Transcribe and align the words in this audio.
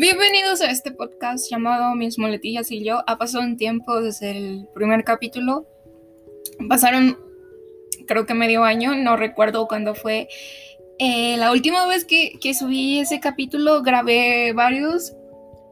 Bienvenidos 0.00 0.60
a 0.60 0.70
este 0.70 0.92
podcast 0.92 1.50
llamado 1.50 1.92
Mis 1.96 2.20
Muletillas 2.20 2.70
y 2.70 2.84
yo. 2.84 3.02
Ha 3.08 3.18
pasado 3.18 3.42
un 3.42 3.56
tiempo 3.56 4.00
desde 4.00 4.30
el 4.30 4.68
primer 4.72 5.02
capítulo. 5.02 5.66
Pasaron, 6.68 7.18
creo 8.06 8.24
que 8.24 8.32
medio 8.32 8.62
año, 8.62 8.94
no 8.94 9.16
recuerdo 9.16 9.66
cuándo 9.66 9.96
fue. 9.96 10.28
Eh, 11.00 11.36
la 11.36 11.50
última 11.50 11.84
vez 11.88 12.04
que, 12.04 12.38
que 12.40 12.54
subí 12.54 13.00
ese 13.00 13.18
capítulo 13.18 13.82
grabé 13.82 14.52
varios, 14.52 15.16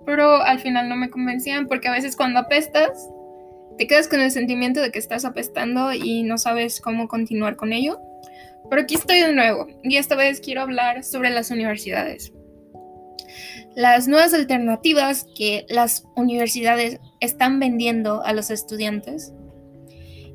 pero 0.05 0.43
al 0.43 0.59
final 0.59 0.89
no 0.89 0.97
me 0.97 1.09
convencían 1.09 1.69
porque 1.69 1.87
a 1.87 1.93
veces 1.93 2.17
cuando 2.17 2.41
apestas, 2.41 3.09
te 3.79 3.87
quedas 3.87 4.09
con 4.09 4.21
el 4.21 4.33
sentimiento 4.33 4.81
de 4.81 4.91
que 4.91 4.99
estás 4.99 5.25
apestando 5.25 5.93
y 5.93 6.25
no 6.25 6.37
sabes 6.37 6.81
cómo 6.81 7.07
continuar 7.07 7.55
con 7.55 7.73
ello. 7.73 8.01
Pero 8.69 8.83
aquí 8.83 8.97
estoy 8.97 9.21
de 9.21 9.33
nuevo 9.33 9.69
y 9.85 9.99
esta 9.99 10.17
vez 10.17 10.41
quiero 10.41 10.63
hablar 10.63 11.05
sobre 11.05 11.31
las 11.31 11.53
universidades 11.53 12.33
las 13.77 14.09
nuevas 14.09 14.33
alternativas 14.33 15.27
que 15.37 15.67
las 15.69 16.05
universidades 16.17 16.99
están 17.21 17.61
vendiendo 17.61 18.25
a 18.25 18.33
los 18.33 18.51
estudiantes 18.51 19.35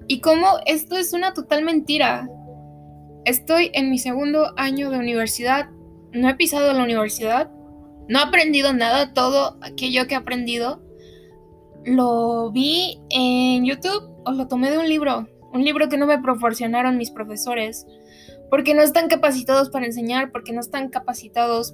y 0.07 0.21
cómo 0.21 0.59
esto 0.67 0.95
es 0.95 1.11
una 1.11 1.33
total 1.33 1.63
mentira. 1.63 2.29
Estoy 3.25 3.71
en 3.73 3.89
mi 3.89 3.97
segundo 3.97 4.53
año 4.57 4.91
de 4.91 4.99
universidad, 4.99 5.69
no 6.11 6.29
he 6.29 6.35
pisado 6.35 6.71
la 6.71 6.83
universidad, 6.83 7.49
no 8.07 8.19
he 8.19 8.21
aprendido 8.21 8.73
nada, 8.73 9.13
todo 9.13 9.57
aquello 9.61 10.05
que 10.05 10.13
he 10.13 10.17
aprendido 10.17 10.83
lo 11.83 12.51
vi 12.51 13.01
en 13.09 13.65
YouTube 13.65 14.21
o 14.23 14.33
lo 14.33 14.47
tomé 14.47 14.69
de 14.69 14.77
un 14.77 14.87
libro, 14.87 15.27
un 15.51 15.63
libro 15.63 15.89
que 15.89 15.97
no 15.97 16.05
me 16.05 16.21
proporcionaron 16.21 16.95
mis 16.95 17.09
profesores, 17.09 17.87
porque 18.51 18.75
no 18.75 18.83
están 18.83 19.07
capacitados 19.07 19.71
para 19.71 19.87
enseñar, 19.87 20.31
porque 20.31 20.53
no 20.53 20.61
están 20.61 20.89
capacitados 20.89 21.73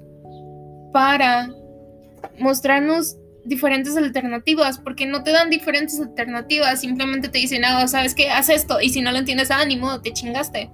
para 0.94 1.50
mostrarnos 2.40 3.18
diferentes 3.46 3.96
alternativas, 3.96 4.80
porque 4.80 5.06
no 5.06 5.24
te 5.24 5.32
dan 5.32 5.50
diferentes 5.50 6.00
alternativas, 6.00 6.82
simplemente 6.82 7.30
te 7.30 7.40
dicen, 7.40 7.64
ah, 7.66 7.88
sabes 7.88 8.14
qué, 8.14 8.30
haz 8.30 8.50
esto, 8.50 8.82
y 8.82 8.90
si 8.90 9.02
no 9.02 9.12
lo 9.12 9.20
entiendes, 9.20 9.52
ánimo, 9.52 10.02
te 10.02 10.12
chingaste. 10.12 10.70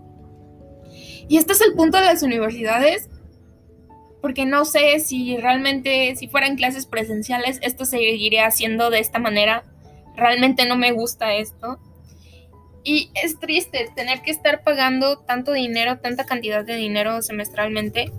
Y 1.28 1.38
este 1.38 1.54
es 1.54 1.62
el 1.62 1.74
punto 1.74 1.98
de 1.98 2.06
las 2.06 2.24
universidades, 2.24 3.10
porque 4.22 4.46
no 4.46 4.66
sé 4.66 5.00
si 5.00 5.36
realmente, 5.38 6.16
si 6.16 6.28
fueran 6.28 6.56
clases 6.56 6.86
presenciales, 6.86 7.60
esto 7.62 7.86
seguiría 7.86 8.48
haciendo 8.48 8.90
de 8.90 9.00
esta 9.00 9.20
manera. 9.20 9.64
Realmente 10.16 10.66
no 10.66 10.78
me 10.78 10.94
gusta 10.94 11.34
esto. 11.34 11.78
Y 12.86 13.10
es 13.22 13.38
triste 13.40 13.90
tener 13.96 14.22
que 14.22 14.32
estar 14.32 14.64
pagando 14.64 15.18
tanto 15.20 15.52
dinero, 15.52 16.00
tanta 16.00 16.26
cantidad 16.26 16.64
de 16.64 16.76
dinero 16.76 17.22
semestralmente 17.22 18.14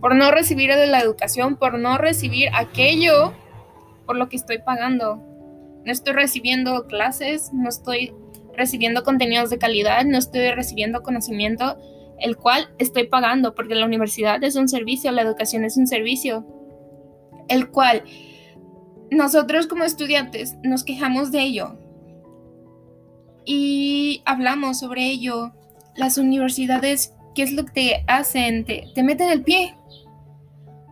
por 0.00 0.14
no 0.14 0.30
recibir 0.30 0.70
la 0.70 1.00
educación, 1.00 1.56
por 1.56 1.78
no 1.78 1.98
recibir 1.98 2.48
aquello 2.54 3.32
por 4.06 4.16
lo 4.16 4.28
que 4.28 4.36
estoy 4.36 4.58
pagando. 4.58 5.16
No 5.84 5.92
estoy 5.92 6.12
recibiendo 6.14 6.86
clases, 6.86 7.52
no 7.52 7.68
estoy 7.68 8.12
recibiendo 8.56 9.04
contenidos 9.04 9.50
de 9.50 9.58
calidad, 9.58 10.04
no 10.04 10.18
estoy 10.18 10.50
recibiendo 10.50 11.02
conocimiento, 11.02 11.78
el 12.18 12.36
cual 12.36 12.68
estoy 12.78 13.06
pagando, 13.06 13.54
porque 13.54 13.74
la 13.74 13.86
universidad 13.86 14.42
es 14.44 14.56
un 14.56 14.68
servicio, 14.68 15.12
la 15.12 15.22
educación 15.22 15.64
es 15.64 15.76
un 15.76 15.86
servicio, 15.86 16.46
el 17.48 17.70
cual 17.70 18.04
nosotros 19.10 19.66
como 19.66 19.84
estudiantes 19.84 20.56
nos 20.62 20.84
quejamos 20.84 21.32
de 21.32 21.40
ello 21.40 21.78
y 23.44 24.22
hablamos 24.24 24.78
sobre 24.78 25.06
ello. 25.06 25.52
Las 25.96 26.18
universidades, 26.18 27.14
¿qué 27.34 27.42
es 27.42 27.52
lo 27.52 27.64
que 27.66 27.72
te 27.72 28.04
hacen? 28.06 28.64
Te, 28.64 28.84
te 28.94 29.02
meten 29.02 29.28
el 29.28 29.42
pie, 29.42 29.74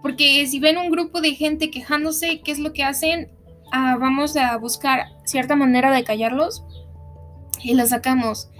porque 0.02 0.46
si 0.46 0.60
ven 0.60 0.78
un 0.78 0.90
grupo 0.90 1.20
de 1.20 1.34
gente 1.34 1.70
quejándose, 1.70 2.40
¿qué 2.40 2.52
es 2.52 2.58
lo 2.58 2.72
que 2.72 2.84
hacen? 2.84 3.28
Ah, 3.72 3.96
vamos 4.00 4.36
a 4.36 4.56
buscar 4.56 5.06
cierta 5.24 5.56
manera 5.56 5.90
de 5.90 6.04
callarlos 6.04 6.64
y 7.62 7.74
los 7.74 7.90
sacamos. 7.90 8.50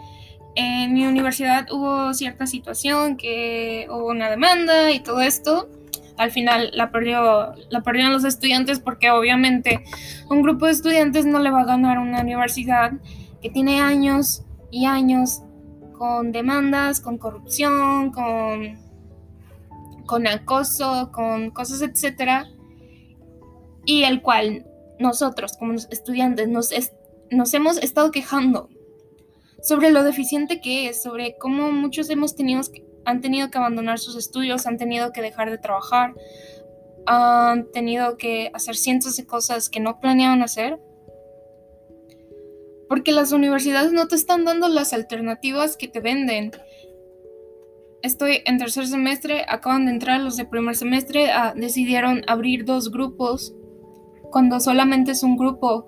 En 0.54 0.92
mi 0.92 1.06
universidad 1.06 1.68
hubo 1.70 2.12
cierta 2.14 2.46
situación 2.46 3.16
que 3.16 3.86
hubo 3.90 4.08
una 4.08 4.28
demanda 4.28 4.90
y 4.90 5.00
todo 5.00 5.20
esto. 5.20 5.68
Al 6.16 6.32
final 6.32 6.70
la, 6.74 6.90
perdió, 6.90 7.54
la 7.70 7.82
perdieron 7.82 8.12
los 8.12 8.24
estudiantes 8.24 8.80
porque 8.80 9.10
obviamente 9.10 9.84
un 10.28 10.42
grupo 10.42 10.66
de 10.66 10.72
estudiantes 10.72 11.26
no 11.26 11.38
le 11.38 11.50
va 11.50 11.60
a 11.60 11.64
ganar 11.64 12.00
una 12.00 12.22
universidad 12.22 12.92
que 13.40 13.50
tiene 13.50 13.80
años 13.80 14.42
y 14.72 14.86
años 14.86 15.42
con 15.96 16.32
demandas, 16.32 17.00
con 17.00 17.18
corrupción, 17.18 18.10
con 18.10 18.87
con 20.08 20.26
acoso, 20.26 21.10
con 21.12 21.50
cosas, 21.50 21.82
etcétera, 21.82 22.50
y 23.84 24.04
el 24.04 24.22
cual 24.22 24.66
nosotros 24.98 25.52
como 25.58 25.74
estudiantes 25.74 26.48
nos, 26.48 27.54
hemos 27.54 27.76
estado 27.76 28.10
quejando 28.10 28.70
sobre 29.62 29.90
lo 29.90 30.02
deficiente 30.02 30.62
que 30.62 30.88
es, 30.88 31.02
sobre 31.02 31.36
cómo 31.38 31.70
muchos 31.70 32.08
hemos 32.08 32.34
tenido, 32.34 32.62
han 33.04 33.20
tenido 33.20 33.50
que 33.50 33.58
abandonar 33.58 33.98
sus 33.98 34.16
estudios, 34.16 34.66
han 34.66 34.78
tenido 34.78 35.12
que 35.12 35.20
dejar 35.20 35.50
de 35.50 35.58
trabajar, 35.58 36.14
han 37.04 37.70
tenido 37.70 38.16
que 38.16 38.50
hacer 38.54 38.76
cientos 38.76 39.14
de 39.16 39.26
cosas 39.26 39.68
que 39.68 39.78
no 39.78 40.00
planeaban 40.00 40.42
hacer. 40.42 40.80
Porque 42.88 43.12
las 43.12 43.32
universidades 43.32 43.92
no 43.92 44.08
te 44.08 44.14
están 44.14 44.46
dando 44.46 44.68
las 44.68 44.94
alternativas 44.94 45.76
que 45.76 45.88
te 45.88 46.00
venden. 46.00 46.52
Estoy 48.02 48.42
en 48.44 48.58
tercer 48.58 48.86
semestre, 48.86 49.44
acaban 49.48 49.86
de 49.86 49.92
entrar 49.92 50.20
los 50.20 50.36
de 50.36 50.44
primer 50.44 50.76
semestre, 50.76 51.32
ah, 51.32 51.52
decidieron 51.56 52.22
abrir 52.28 52.64
dos 52.64 52.92
grupos 52.92 53.54
cuando 54.30 54.60
solamente 54.60 55.12
es 55.12 55.22
un 55.24 55.36
grupo 55.36 55.84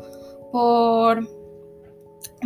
por, 0.51 1.29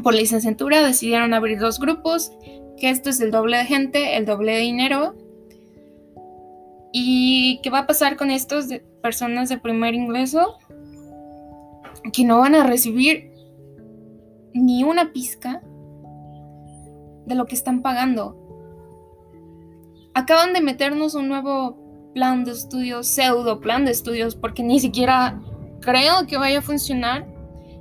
por 0.02 0.14
licenciatura, 0.14 0.82
decidieron 0.82 1.32
abrir 1.32 1.58
dos 1.58 1.78
grupos, 1.78 2.32
que 2.76 2.90
esto 2.90 3.08
es 3.08 3.20
el 3.20 3.30
doble 3.30 3.56
de 3.56 3.64
gente, 3.64 4.16
el 4.16 4.26
doble 4.26 4.52
de 4.52 4.60
dinero. 4.60 5.14
¿Y 6.92 7.60
qué 7.62 7.70
va 7.70 7.80
a 7.80 7.86
pasar 7.86 8.16
con 8.16 8.30
estas 8.30 8.68
personas 9.02 9.48
de 9.48 9.58
primer 9.58 9.94
ingreso? 9.94 10.58
Que 12.12 12.24
no 12.24 12.38
van 12.38 12.54
a 12.54 12.64
recibir 12.64 13.32
ni 14.52 14.84
una 14.84 15.12
pizca 15.12 15.62
de 17.26 17.34
lo 17.34 17.46
que 17.46 17.54
están 17.54 17.80
pagando 17.80 18.43
acaban 20.14 20.52
de 20.52 20.60
meternos 20.60 21.14
un 21.14 21.28
nuevo 21.28 22.12
plan 22.14 22.44
de 22.44 22.52
estudios, 22.52 23.08
pseudo 23.08 23.60
plan 23.60 23.84
de 23.84 23.90
estudios, 23.90 24.36
porque 24.36 24.62
ni 24.62 24.80
siquiera 24.80 25.40
creo 25.80 26.26
que 26.26 26.38
vaya 26.38 26.60
a 26.60 26.62
funcionar, 26.62 27.26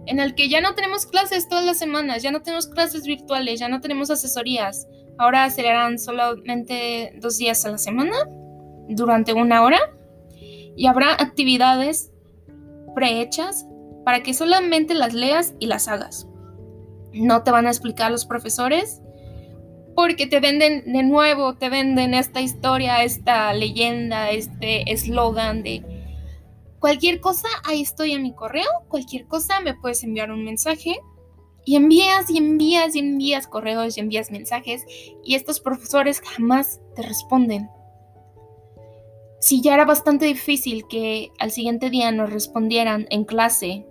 en 0.06 0.20
el 0.20 0.36
que 0.36 0.50
ya 0.50 0.60
no 0.60 0.76
tenemos 0.76 1.06
clases 1.06 1.48
todas 1.48 1.64
las 1.64 1.78
semanas, 1.78 2.24
ya 2.24 2.32
no 2.32 2.42
tenemos 2.42 2.68
clases 2.68 3.04
virtuales, 3.04 3.60
ya 3.60 3.70
no 3.70 3.80
tenemos 3.80 4.10
asesorías. 4.10 4.88
Ahora 5.18 5.50
serán 5.50 6.00
solamente 6.00 7.14
dos 7.22 7.38
días 7.38 7.64
a 7.66 7.72
la 7.72 7.78
semana, 7.78 8.16
durante 8.90 9.34
una 9.34 9.62
hora, 9.62 9.80
y 10.76 10.88
habrá 10.88 11.14
actividades 11.14 12.12
prehechas 12.96 13.66
para 14.04 14.24
que 14.24 14.34
solamente 14.34 14.94
las 14.94 15.14
leas 15.14 15.54
y 15.60 15.68
las 15.68 15.88
hagas. 15.88 16.28
No 17.14 17.44
te 17.44 17.52
van 17.52 17.68
a 17.68 17.70
explicar 17.70 18.12
los 18.12 18.26
profesores 18.26 19.03
porque 19.96 20.28
te 20.28 20.40
venden 20.40 20.92
de 20.92 21.04
nuevo, 21.04 21.56
te 21.56 21.70
venden 21.70 22.14
esta 22.14 22.42
historia, 22.42 23.04
esta 23.04 23.54
leyenda, 23.54 24.32
este 24.32 24.92
eslogan 24.92 25.64
de 25.64 25.84
cualquier 26.80 27.22
cosa, 27.22 27.48
ahí 27.64 27.82
estoy 27.82 28.12
en 28.12 28.24
mi 28.24 28.34
correo, 28.34 28.70
cualquier 28.90 29.26
cosa 29.28 29.60
me 29.62 29.74
puedes 29.74 30.04
enviar 30.04 30.32
un 30.32 30.44
mensaje 30.44 31.00
y 31.66 31.76
envías 31.76 32.30
y 32.30 32.38
envías 32.38 32.96
y 32.96 33.00
envías 33.00 33.48
correos 33.48 33.98
y 33.98 34.02
envías 34.02 34.32
mensajes 34.32 34.84
y 35.24 35.36
estos 35.36 35.60
profesores 35.60 36.22
jamás 36.22 36.82
te 36.96 37.04
responden. 37.04 37.70
Si 39.40 39.62
ya 39.62 39.74
era 39.74 39.86
bastante 39.86 40.26
difícil 40.26 40.86
que 40.88 41.32
al 41.40 41.52
siguiente 41.52 41.90
día 41.90 42.12
nos 42.12 42.32
respondieran 42.32 43.08
en 43.10 43.26
clase, 43.26 43.86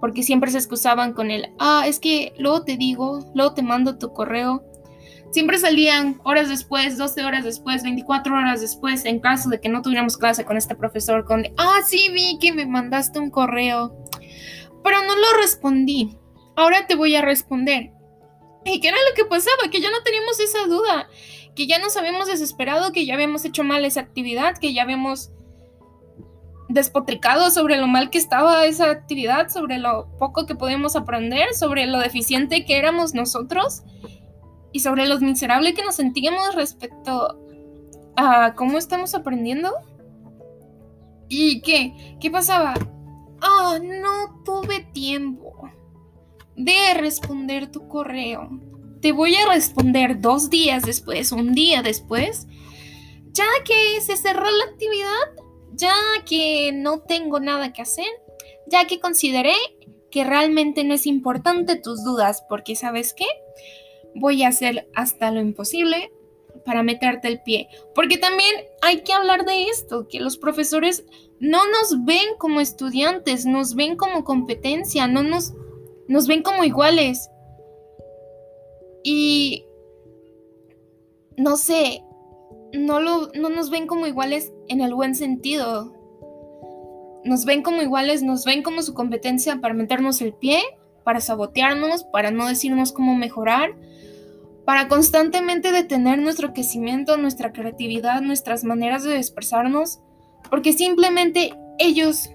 porque 0.00 0.24
siempre 0.24 0.50
se 0.50 0.58
excusaban 0.58 1.12
con 1.12 1.30
el, 1.30 1.52
ah, 1.60 1.84
es 1.86 2.00
que 2.00 2.32
luego 2.36 2.64
te 2.64 2.76
digo, 2.76 3.30
luego 3.34 3.54
te 3.54 3.62
mando 3.62 3.98
tu 3.98 4.12
correo, 4.12 4.64
Siempre 5.32 5.58
salían 5.58 6.20
horas 6.24 6.50
después, 6.50 6.98
12 6.98 7.24
horas 7.24 7.42
después, 7.42 7.82
24 7.82 8.34
horas 8.36 8.60
después, 8.60 9.06
en 9.06 9.18
caso 9.18 9.48
de 9.48 9.60
que 9.60 9.70
no 9.70 9.80
tuviéramos 9.80 10.18
clase 10.18 10.44
con 10.44 10.58
este 10.58 10.74
profesor, 10.74 11.24
con, 11.24 11.44
ah, 11.56 11.78
sí, 11.86 12.10
vi 12.12 12.38
que 12.38 12.52
me 12.52 12.66
mandaste 12.66 13.18
un 13.18 13.30
correo, 13.30 13.96
pero 14.84 14.98
no 15.06 15.16
lo 15.16 15.38
respondí. 15.40 16.18
Ahora 16.54 16.86
te 16.86 16.96
voy 16.96 17.16
a 17.16 17.22
responder. 17.22 17.92
¿Y 18.66 18.80
qué 18.80 18.88
era 18.88 18.98
lo 18.98 19.14
que 19.16 19.24
pasaba? 19.24 19.70
Que 19.70 19.80
ya 19.80 19.90
no 19.90 20.02
teníamos 20.04 20.38
esa 20.38 20.66
duda, 20.66 21.08
que 21.56 21.66
ya 21.66 21.78
nos 21.78 21.96
habíamos 21.96 22.26
desesperado, 22.26 22.92
que 22.92 23.06
ya 23.06 23.14
habíamos 23.14 23.46
hecho 23.46 23.64
mal 23.64 23.86
esa 23.86 24.00
actividad, 24.00 24.58
que 24.58 24.74
ya 24.74 24.82
habíamos 24.82 25.32
despotricado 26.68 27.50
sobre 27.50 27.78
lo 27.78 27.86
mal 27.86 28.10
que 28.10 28.18
estaba 28.18 28.66
esa 28.66 28.90
actividad, 28.90 29.48
sobre 29.48 29.78
lo 29.78 30.14
poco 30.18 30.44
que 30.44 30.54
podíamos 30.54 30.94
aprender, 30.94 31.54
sobre 31.54 31.86
lo 31.86 32.00
deficiente 32.00 32.66
que 32.66 32.76
éramos 32.76 33.14
nosotros 33.14 33.82
y 34.72 34.80
sobre 34.80 35.06
lo 35.06 35.18
miserable 35.20 35.74
que 35.74 35.84
nos 35.84 35.96
sentíamos 35.96 36.54
respecto 36.54 37.38
a 38.16 38.54
cómo 38.54 38.78
estamos 38.78 39.14
aprendiendo. 39.14 39.72
¿Y 41.28 41.60
qué? 41.62 42.16
¿Qué 42.20 42.30
pasaba? 42.30 42.74
Ah, 43.40 43.78
no 43.82 44.42
tuve 44.44 44.80
tiempo 44.92 45.70
de 46.56 46.94
responder 46.94 47.70
tu 47.70 47.88
correo. 47.88 48.48
Te 49.00 49.12
voy 49.12 49.34
a 49.34 49.48
responder 49.48 50.20
dos 50.20 50.50
días 50.50 50.84
después, 50.84 51.32
un 51.32 51.54
día 51.54 51.82
después, 51.82 52.46
ya 53.32 53.46
que 53.64 54.00
se 54.00 54.16
cerró 54.16 54.44
la 54.44 54.64
actividad, 54.64 55.42
ya 55.72 55.94
que 56.24 56.70
no 56.72 57.00
tengo 57.00 57.40
nada 57.40 57.72
que 57.72 57.82
hacer, 57.82 58.06
ya 58.70 58.86
que 58.86 59.00
consideré 59.00 59.54
que 60.10 60.24
realmente 60.24 60.84
no 60.84 60.94
es 60.94 61.06
importante 61.06 61.76
tus 61.76 62.04
dudas, 62.04 62.44
porque 62.48 62.76
sabes 62.76 63.14
qué, 63.14 63.26
voy 64.14 64.42
a 64.42 64.48
hacer 64.48 64.88
hasta 64.94 65.30
lo 65.30 65.40
imposible 65.40 66.12
para 66.64 66.82
meterte 66.82 67.28
el 67.28 67.42
pie. 67.42 67.68
Porque 67.94 68.18
también 68.18 68.50
hay 68.82 69.02
que 69.02 69.12
hablar 69.12 69.44
de 69.44 69.64
esto, 69.64 70.06
que 70.08 70.20
los 70.20 70.36
profesores 70.36 71.04
no 71.40 71.60
nos 71.70 72.04
ven 72.04 72.36
como 72.38 72.60
estudiantes, 72.60 73.46
nos 73.46 73.74
ven 73.74 73.96
como 73.96 74.24
competencia, 74.24 75.06
no 75.06 75.22
nos, 75.22 75.54
nos 76.08 76.26
ven 76.26 76.42
como 76.42 76.64
iguales. 76.64 77.28
Y 79.02 79.64
no 81.36 81.56
sé, 81.56 82.04
no, 82.72 83.00
lo, 83.00 83.30
no 83.34 83.48
nos 83.48 83.70
ven 83.70 83.86
como 83.86 84.06
iguales 84.06 84.52
en 84.68 84.80
el 84.80 84.94
buen 84.94 85.14
sentido. 85.14 85.92
Nos 87.24 87.44
ven 87.44 87.62
como 87.62 87.82
iguales, 87.82 88.22
nos 88.22 88.44
ven 88.44 88.62
como 88.62 88.82
su 88.82 88.94
competencia 88.94 89.60
para 89.60 89.74
meternos 89.74 90.20
el 90.22 90.34
pie, 90.34 90.60
para 91.04 91.20
sabotearnos, 91.20 92.04
para 92.04 92.30
no 92.30 92.46
decirnos 92.46 92.92
cómo 92.92 93.14
mejorar 93.14 93.74
para 94.72 94.88
constantemente 94.88 95.70
detener 95.70 96.18
nuestro 96.18 96.54
crecimiento, 96.54 97.18
nuestra 97.18 97.52
creatividad, 97.52 98.22
nuestras 98.22 98.64
maneras 98.64 99.02
de 99.02 99.18
expresarnos, 99.18 100.00
porque 100.48 100.72
simplemente 100.72 101.52
ellos 101.78 102.30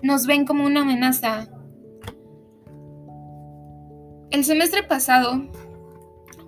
nos 0.00 0.26
ven 0.26 0.46
como 0.46 0.64
una 0.64 0.80
amenaza. 0.80 1.50
El 4.30 4.42
semestre 4.46 4.84
pasado 4.84 5.46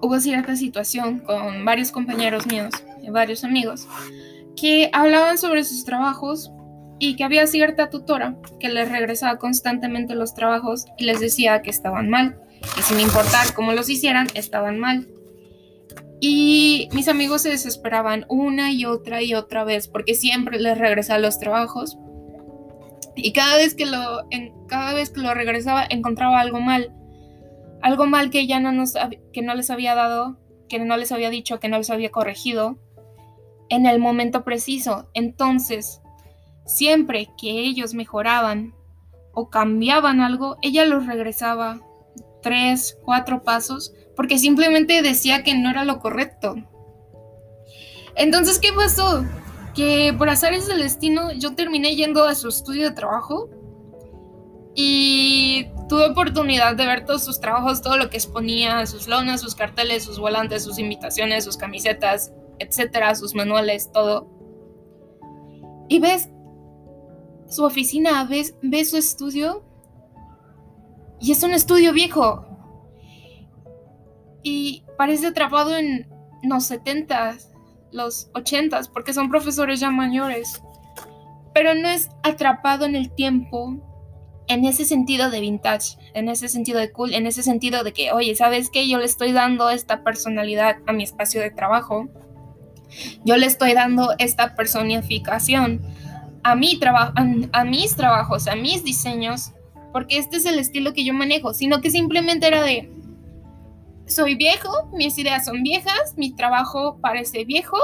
hubo 0.01 0.19
cierta 0.19 0.57
situación 0.57 1.19
con 1.19 1.67
varios 1.67 1.93
compañeros 1.93 2.47
míos 2.47 2.73
y 3.03 3.11
varios 3.11 3.45
amigos 3.45 3.87
que 4.57 4.89
hablaban 4.95 5.37
sobre 5.37 5.65
sus 5.65 5.85
trabajos 5.85 6.51
y 6.99 7.17
que 7.17 7.25
había 7.25 7.47
cierta 7.47 7.91
tutora 7.91 8.39
que 8.59 8.71
les 8.71 8.91
regresaba 8.91 9.37
constantemente 9.37 10.15
los 10.15 10.33
trabajos 10.33 10.87
y 10.97 11.05
les 11.05 11.21
decía 11.21 11.61
que 11.61 11.69
estaban 11.69 12.09
mal 12.09 12.41
que 12.75 12.83
sin 12.83 13.01
importar 13.01 13.55
cómo 13.55 13.73
los 13.73 13.89
hicieran, 13.89 14.29
estaban 14.35 14.79
mal. 14.79 15.09
Y 16.21 16.89
mis 16.93 17.09
amigos 17.09 17.43
se 17.43 17.51
desesperaban 17.51 18.25
una 18.29 18.73
y 18.73 18.87
otra 18.87 19.23
y 19.23 19.35
otra 19.35 19.65
vez 19.65 19.89
porque 19.89 20.15
siempre 20.15 20.59
les 20.59 20.79
regresaba 20.79 21.19
los 21.19 21.39
trabajos. 21.39 21.99
Y 23.15 23.33
cada 23.33 23.57
vez 23.57 23.75
que 23.75 23.87
lo, 23.87 24.27
cada 24.67 24.95
vez 24.95 25.11
que 25.11 25.21
lo 25.21 25.35
regresaba 25.35 25.87
encontraba 25.89 26.41
algo 26.41 26.61
mal. 26.61 26.93
Algo 27.83 28.07
mal 28.07 28.31
que 28.31 28.47
ya 28.47 28.61
no, 28.61 28.73
nos, 28.73 28.95
que 29.33 29.43
no 29.43 29.55
les 29.55 29.71
había 29.71 29.95
dado, 29.95 30.39
que 30.69 30.79
no 30.79 30.97
les 30.97 31.13
había 31.13 31.31
dicho, 31.31 31.61
que 31.61 31.69
no 31.69 31.79
les 31.79 31.91
había 31.91 32.11
corregido 32.11 32.79
en 33.69 33.87
el 33.87 33.99
momento 33.99 34.45
preciso. 34.45 35.09
Entonces, 35.15 36.01
siempre 36.65 37.29
que 37.39 37.61
ellos 37.61 37.95
mejoraban 37.95 38.75
o 39.33 39.51
cambiaban 39.51 40.21
algo, 40.21 40.57
ella 40.63 40.87
los 40.87 41.07
regresaba 41.07 41.81
tres, 42.47 42.97
cuatro 43.03 43.43
pasos, 43.43 43.93
porque 44.15 44.39
simplemente 44.39 45.03
decía 45.03 45.43
que 45.43 45.57
no 45.57 45.69
era 45.69 45.85
lo 45.85 45.99
correcto. 45.99 46.55
Entonces, 48.15 48.61
¿qué 48.61 48.73
pasó? 48.73 49.25
Que 49.75 50.15
por 50.17 50.29
azares 50.29 50.69
del 50.69 50.79
destino 50.79 51.33
yo 51.33 51.57
terminé 51.57 51.97
yendo 51.97 52.25
a 52.25 52.37
su 52.37 52.47
estudio 52.47 52.85
de 52.85 52.95
trabajo 52.95 53.51
y 54.77 55.67
tuve 55.89 56.09
oportunidad 56.09 56.77
de 56.77 56.87
ver 56.87 57.05
todos 57.05 57.25
sus 57.25 57.41
trabajos, 57.41 57.83
todo 57.83 57.97
lo 57.97 58.11
que 58.11 58.17
exponía, 58.17 58.87
sus 58.87 59.09
lonas, 59.09 59.41
sus 59.41 59.57
carteles, 59.57 60.05
sus 60.05 60.21
volantes, 60.21 60.63
sus 60.63 60.79
invitaciones, 60.79 61.43
sus 61.43 61.57
camisetas, 61.57 62.31
etcétera, 62.61 63.17
sus 63.17 63.35
manuales, 63.35 63.91
todo. 63.91 64.29
Y 65.89 65.99
ves 65.99 66.29
su 67.49 67.65
oficina, 67.65 68.23
ves, 68.23 68.55
ves 68.63 68.91
su 68.91 68.99
estudio 68.99 69.65
y 71.21 71.33
es 71.33 71.43
un 71.43 71.53
estudio 71.53 71.93
viejo. 71.93 72.47
Y 74.43 74.85
parece 74.97 75.29
atrapado 75.29 75.77
en 75.77 76.09
los 76.43 76.65
70 76.65 77.37
los 77.93 78.31
80 78.35 78.81
porque 78.93 79.13
son 79.13 79.31
profesores 79.31 79.81
ya 79.81 79.91
mayores. 79.91 80.63
Pero 81.55 81.75
no 81.75 81.89
es 81.89 82.11
atrapado 82.23 82.85
en 82.85 82.95
el 82.95 83.11
tiempo 83.11 83.83
en 84.49 84.65
ese 84.65 84.85
sentido 84.85 85.31
de 85.31 85.41
vintage, 85.41 85.97
en 86.15 86.29
ese 86.29 86.49
sentido 86.49 86.79
de 86.79 86.93
cool, 86.93 87.15
en 87.15 87.27
ese 87.27 87.43
sentido 87.43 87.83
de 87.83 87.93
que, 87.93 88.13
oye, 88.13 88.37
¿sabes 88.37 88.71
qué? 88.71 88.89
Yo 88.89 88.99
le 88.99 89.05
estoy 89.05 89.33
dando 89.33 89.71
esta 89.71 90.05
personalidad 90.05 90.77
a 90.87 90.93
mi 90.93 91.03
espacio 91.03 91.41
de 91.41 91.51
trabajo. 91.51 92.09
Yo 93.25 93.37
le 93.37 93.47
estoy 93.47 93.73
dando 93.73 94.15
esta 94.19 94.55
personificación 94.55 95.83
a, 96.45 96.53
a 96.53 97.65
mis 97.65 97.97
trabajos, 97.97 98.47
a 98.47 98.55
mis 98.55 98.85
diseños, 98.85 99.53
porque 99.97 100.19
este 100.19 100.37
es 100.37 100.45
el 100.45 100.59
estilo 100.59 100.93
que 100.93 101.07
yo 101.07 101.15
manejo, 101.15 101.55
sino 101.55 101.81
que 101.81 101.91
simplemente 101.91 102.47
era 102.47 102.63
de, 102.63 102.91
soy 104.07 104.35
viejo, 104.35 104.91
mis 104.93 105.17
ideas 105.17 105.47
son 105.47 105.63
viejas, 105.63 106.19
mi 106.19 106.37
trabajo 106.37 106.99
parece 107.01 107.47
viejo, 107.47 107.79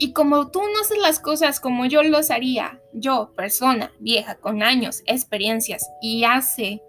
y 0.00 0.12
como 0.12 0.50
tú 0.50 0.58
no 0.58 0.80
haces 0.80 0.98
las 0.98 1.20
cosas 1.20 1.60
como 1.60 1.86
yo 1.86 2.02
los 2.02 2.32
haría, 2.32 2.80
yo, 2.92 3.32
persona 3.36 3.92
vieja, 4.00 4.34
con 4.40 4.64
años, 4.64 5.04
experiencias, 5.06 5.88
y 6.00 6.24
hace 6.24 6.82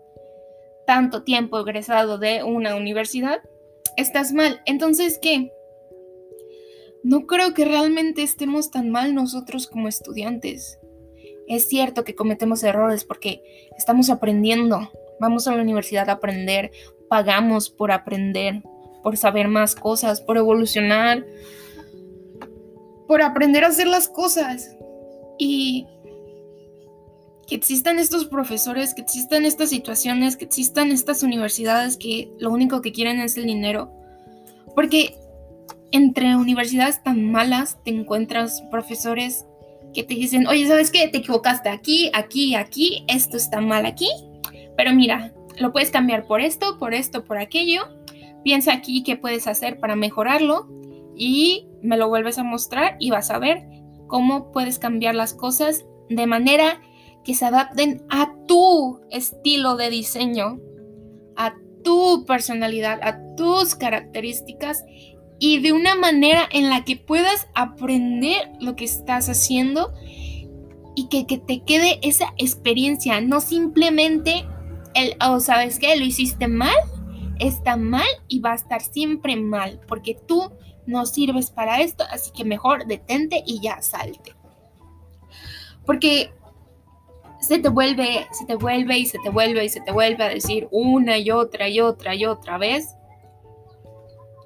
tanto 0.88 1.22
tiempo 1.22 1.60
egresado 1.60 2.18
de 2.18 2.42
una 2.42 2.76
universidad, 2.76 3.44
estás 3.96 4.34
mal. 4.34 4.64
Entonces, 4.66 5.20
¿qué? 5.22 5.54
No 7.04 7.28
creo 7.28 7.54
que 7.54 7.66
realmente 7.66 8.24
estemos 8.24 8.72
tan 8.72 8.90
mal 8.90 9.14
nosotros 9.14 9.68
como 9.68 9.88
estudiantes. 9.88 10.80
Es 11.48 11.68
cierto 11.68 12.04
que 12.04 12.16
cometemos 12.16 12.64
errores 12.64 13.04
porque 13.04 13.44
estamos 13.78 14.10
aprendiendo. 14.10 14.92
Vamos 15.20 15.48
a 15.48 15.56
la 15.56 15.62
universidad 15.62 16.10
a 16.10 16.14
aprender, 16.14 16.72
pagamos 17.10 17.70
por 17.70 17.92
aprender, 17.92 18.64
por 19.02 19.18
saber 19.18 19.48
más 19.48 19.76
cosas, 19.76 20.22
por 20.22 20.38
evolucionar, 20.38 21.26
por 23.08 23.22
aprender 23.22 23.64
a 23.64 23.68
hacer 23.68 23.88
las 23.88 24.08
cosas. 24.08 24.76
Y 25.38 25.88
que 27.48 27.56
existan 27.56 28.00
estos 28.00 28.26
profesores, 28.26 28.94
que 28.94 29.02
existan 29.02 29.46
estas 29.46 29.70
situaciones, 29.70 30.38
que 30.38 30.46
existan 30.46 30.92
estas 30.92 31.24
universidades 31.24 31.98
que 31.98 32.32
lo 32.40 32.52
único 32.52 32.82
que 32.82 32.92
quieren 32.92 33.20
es 33.20 33.38
el 33.38 33.46
dinero. 33.46 33.92
Porque 34.76 35.16
entre 35.92 36.36
universidades 36.36 37.04
tan 37.04 37.32
malas 37.32 37.78
te 37.84 37.92
encuentras 37.92 38.62
profesores 38.72 39.46
que 39.94 40.04
te 40.04 40.16
dicen, 40.16 40.48
oye, 40.48 40.68
¿sabes 40.68 40.92
qué? 40.92 41.08
Te 41.08 41.20
equivocaste 41.20 41.70
aquí, 41.70 42.12
aquí, 42.14 42.56
aquí, 42.56 43.06
esto 43.08 43.38
está 43.38 43.62
mal 43.62 43.86
aquí, 43.86 44.10
pero 44.76 44.94
mira, 44.94 45.34
lo 45.60 45.72
puedes 45.72 45.92
cambiar 45.92 46.26
por 46.26 46.42
esto, 46.42 46.78
por 46.80 46.94
esto, 46.94 47.24
por 47.24 47.38
aquello. 47.38 47.84
Piensa 48.44 48.74
aquí 48.74 49.04
qué 49.04 49.16
puedes 49.16 49.48
hacer 49.48 49.80
para 49.80 49.96
mejorarlo 49.96 50.68
y 51.16 51.68
me 51.82 51.98
lo 51.98 52.10
vuelves 52.10 52.38
a 52.38 52.44
mostrar 52.44 52.98
y 53.00 53.12
vas 53.12 53.30
a 53.30 53.40
ver 53.40 53.64
cómo 54.08 54.52
puedes 54.52 54.80
cambiar 54.80 55.16
las 55.16 55.34
cosas 55.34 55.86
de 56.10 56.28
manera 56.28 56.82
que 57.24 57.36
se 57.36 57.46
adapten 57.46 58.04
a 58.10 58.36
tu 58.48 59.00
estilo 59.10 59.78
de 59.78 59.90
diseño, 59.90 60.60
a 61.36 61.56
tu 61.84 62.26
personalidad, 62.26 63.00
a 63.02 63.36
tus 63.36 63.76
características 63.76 64.84
y 65.46 65.60
de 65.60 65.74
una 65.74 65.94
manera 65.94 66.48
en 66.54 66.70
la 66.70 66.86
que 66.86 66.96
puedas 66.96 67.50
aprender 67.54 68.50
lo 68.62 68.78
que 68.78 68.86
estás 68.86 69.28
haciendo 69.28 69.94
y 70.96 71.10
que, 71.10 71.26
te 71.38 71.64
quede 71.64 72.00
esa 72.02 72.34
experiencia, 72.38 73.20
no 73.20 73.42
simplemente 73.42 74.46
el, 74.94 75.18
oh, 75.20 75.42
¿sabes 75.42 75.80
qué? 75.80 75.98
Lo 75.98 76.06
hiciste 76.06 76.48
mal, 76.48 76.74
está 77.40 77.76
mal 77.76 78.08
y 78.30 78.40
va 78.40 78.54
a 78.54 78.56
estar 78.56 78.80
siempre 78.80 79.36
mal, 79.36 79.82
porque 79.86 80.16
tú 80.16 80.50
no 80.86 81.06
sirves 81.06 81.52
para 81.52 81.82
esto, 81.82 82.06
así 82.10 82.32
que 82.32 82.46
mejor 82.46 82.88
detente 82.88 83.44
y 83.46 83.60
ya 83.60 83.82
salte. 83.82 84.34
Porque 85.86 86.32
se 87.42 87.60
te 87.60 87.68
vuelve, 87.68 88.28
se 88.32 88.46
te 88.46 88.56
vuelve 88.56 88.98
y 88.98 89.08
se 89.08 89.20
te 89.20 89.30
vuelve 89.30 89.66
y 89.66 89.68
se 89.68 89.82
te 89.82 89.92
vuelve 89.92 90.24
a 90.24 90.30
decir 90.30 90.70
una 90.72 91.18
y 91.18 91.32
otra 91.32 91.68
y 91.68 91.82
otra 91.82 92.16
y 92.16 92.24
otra 92.24 92.58
vez 92.58 92.96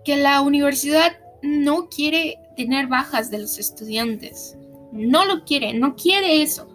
que 0.07 0.15
la 0.15 0.39
universidad 0.39 1.17
no 1.41 1.89
quiere 1.89 2.39
tener 2.55 2.87
bajas 2.87 3.29
de 3.29 3.39
los 3.39 3.59
estudiantes. 3.59 4.57
No 4.93 5.25
lo 5.25 5.43
quiere, 5.43 5.73
no 5.73 5.97
quiere 5.97 6.41
eso. 6.41 6.65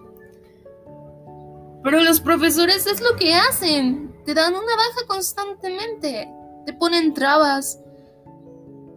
Pero 1.83 2.03
los 2.03 2.21
profesores 2.21 2.87
es 2.87 3.01
lo 3.01 3.17
que 3.17 3.33
hacen. 3.33 4.15
Te 4.27 4.35
dan 4.35 4.53
una 4.53 4.77
baja 4.77 5.07
constantemente. 5.09 6.29
Te 6.67 6.75
ponen 6.75 7.15
trabas. 7.15 7.81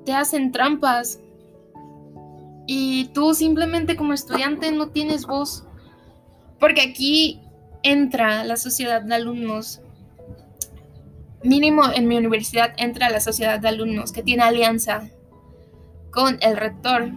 Te 0.03 0.11
hacen 0.11 0.51
trampas. 0.51 1.21
Y 2.67 3.05
tú 3.13 3.33
simplemente 3.35 3.95
como 3.95 4.11
estudiante 4.11 4.69
no 4.73 4.89
tienes 4.89 5.25
voz. 5.25 5.63
Porque 6.59 6.81
aquí 6.81 7.39
entra 7.83 8.43
la 8.43 8.57
sociedad 8.57 9.01
de 9.01 9.15
alumnos. 9.15 9.79
Mínimo 11.45 11.83
en 11.93 12.07
mi 12.07 12.17
universidad 12.17 12.73
entra 12.77 13.11
la 13.11 13.19
sociedad 13.19 13.59
de 13.59 13.67
alumnos 13.67 14.11
que 14.11 14.23
tiene 14.23 14.41
alianza 14.41 15.11
con 16.11 16.39
el 16.41 16.57
rector. 16.57 17.11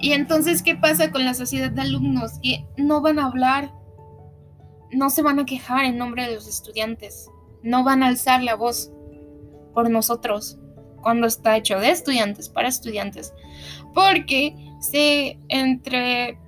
Y 0.00 0.12
entonces, 0.12 0.64
¿qué 0.64 0.74
pasa 0.74 1.12
con 1.12 1.24
la 1.24 1.34
sociedad 1.34 1.70
de 1.70 1.82
alumnos? 1.82 2.32
Que 2.42 2.66
no 2.76 3.00
van 3.00 3.20
a 3.20 3.26
hablar, 3.26 3.72
no 4.90 5.08
se 5.08 5.22
van 5.22 5.38
a 5.38 5.46
quejar 5.46 5.84
en 5.84 5.98
nombre 5.98 6.26
de 6.26 6.34
los 6.34 6.48
estudiantes, 6.48 7.30
no 7.62 7.84
van 7.84 8.02
a 8.02 8.08
alzar 8.08 8.42
la 8.42 8.56
voz 8.56 8.90
por 9.72 9.88
nosotros 9.88 10.58
cuando 11.00 11.28
está 11.28 11.56
hecho 11.56 11.78
de 11.78 11.90
estudiantes 11.90 12.48
para 12.48 12.66
estudiantes. 12.66 13.32
Porque 13.94 14.56
se 14.80 15.38
entre 15.48 16.40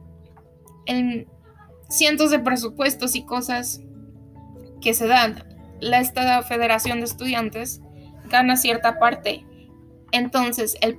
cientos 1.88 2.32
de 2.32 2.40
presupuestos 2.40 3.14
y 3.14 3.24
cosas 3.24 3.80
que 4.80 4.92
se 4.92 5.06
dan, 5.06 5.55
la 5.80 6.42
federación 6.42 7.00
de 7.00 7.06
estudiantes 7.06 7.80
gana 8.28 8.56
cierta 8.56 8.98
parte. 8.98 9.44
Entonces, 10.12 10.76
el 10.80 10.96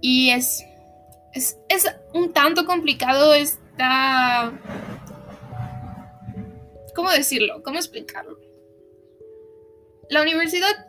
y 0.00 0.30
es, 0.30 0.64
es, 1.32 1.58
un 2.14 2.32
tanto 2.32 2.64
complicado 2.64 3.34
esta... 3.34 4.52
¿Cómo 6.94 7.10
decirlo? 7.10 7.62
¿Cómo 7.62 7.78
explicarlo? 7.78 8.38
La 10.10 10.22
universidad 10.22 10.86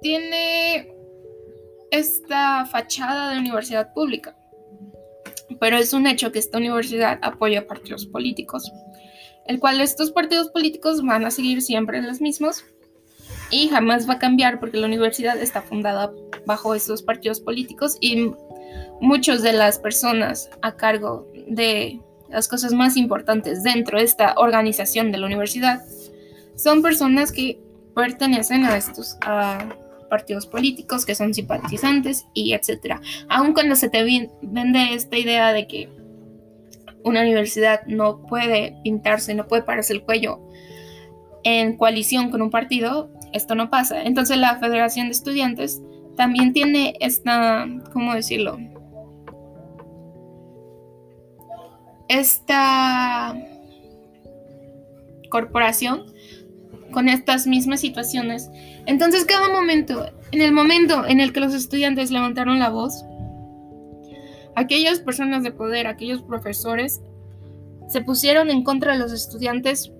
tiene 0.00 0.92
esta 1.90 2.66
fachada 2.66 3.32
de 3.32 3.38
universidad 3.38 3.92
pública, 3.92 4.36
pero 5.60 5.76
es 5.76 5.92
un 5.92 6.06
hecho 6.06 6.32
que 6.32 6.38
esta 6.38 6.58
universidad 6.58 7.18
apoya 7.22 7.66
partidos 7.66 8.06
políticos, 8.06 8.70
el 9.46 9.58
cual 9.58 9.80
estos 9.80 10.10
partidos 10.12 10.48
políticos 10.50 11.02
van 11.02 11.24
a 11.24 11.30
seguir 11.30 11.62
siempre 11.62 12.02
los 12.02 12.20
mismos 12.20 12.64
y 13.50 13.68
jamás 13.68 14.08
va 14.08 14.14
a 14.14 14.18
cambiar 14.18 14.60
porque 14.60 14.78
la 14.78 14.86
universidad 14.86 15.40
está 15.40 15.62
fundada 15.62 16.12
bajo 16.46 16.74
esos 16.74 17.02
partidos 17.02 17.40
políticos 17.40 17.96
y 18.00 18.32
muchas 19.00 19.42
de 19.42 19.52
las 19.52 19.78
personas 19.78 20.50
a 20.62 20.76
cargo 20.76 21.30
de 21.46 22.00
las 22.30 22.48
cosas 22.48 22.72
más 22.72 22.96
importantes 22.96 23.62
dentro 23.62 23.98
de 23.98 24.04
esta 24.04 24.34
organización 24.36 25.12
de 25.12 25.18
la 25.18 25.26
universidad 25.26 25.82
son 26.56 26.82
personas 26.82 27.30
que 27.30 27.60
pertenecen 27.94 28.64
a 28.64 28.76
estos 28.76 29.18
partidos 30.08 30.46
políticos, 30.46 31.04
que 31.04 31.14
son 31.14 31.34
simpatizantes 31.34 32.26
y 32.34 32.52
etcétera. 32.52 33.00
Aun 33.28 33.54
cuando 33.54 33.76
se 33.76 33.88
te 33.88 34.02
vende 34.02 34.94
esta 34.94 35.16
idea 35.16 35.52
de 35.52 35.66
que 35.66 35.88
una 37.04 37.20
universidad 37.20 37.82
no 37.86 38.22
puede 38.26 38.76
pintarse, 38.82 39.34
no 39.34 39.46
puede 39.46 39.62
pararse 39.62 39.92
el 39.92 40.02
cuello 40.02 40.40
en 41.44 41.76
coalición 41.76 42.30
con 42.30 42.42
un 42.42 42.50
partido, 42.50 43.10
esto 43.32 43.54
no 43.54 43.70
pasa. 43.70 44.02
Entonces 44.02 44.36
la 44.36 44.58
Federación 44.58 45.06
de 45.06 45.12
Estudiantes 45.12 45.82
también 46.16 46.52
tiene 46.52 46.94
esta, 47.00 47.66
¿cómo 47.92 48.14
decirlo? 48.14 48.58
Esta 52.08 53.34
corporación 55.30 56.04
con 56.92 57.08
estas 57.08 57.46
mismas 57.46 57.80
situaciones. 57.80 58.50
Entonces 58.86 59.24
cada 59.24 59.48
momento, 59.48 60.06
en 60.30 60.42
el 60.42 60.52
momento 60.52 61.06
en 61.06 61.20
el 61.20 61.32
que 61.32 61.40
los 61.40 61.54
estudiantes 61.54 62.10
levantaron 62.10 62.58
la 62.58 62.68
voz, 62.68 63.04
aquellas 64.56 65.00
personas 65.00 65.42
de 65.42 65.52
poder, 65.52 65.86
aquellos 65.86 66.22
profesores, 66.22 67.00
se 67.88 68.00
pusieron 68.00 68.50
en 68.50 68.64
contra 68.64 68.92
de 68.92 68.98
los 68.98 69.12
estudiantes 69.12 69.92